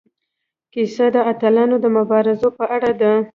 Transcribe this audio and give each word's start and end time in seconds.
کیسه 0.73 1.05
د 1.15 1.17
اتلانو 1.31 1.75
د 1.81 1.85
مبارزو 1.97 2.47
په 2.57 2.65
اړه 2.75 2.91
ده. 3.01 3.13